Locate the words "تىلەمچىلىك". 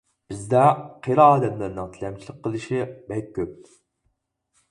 1.97-2.39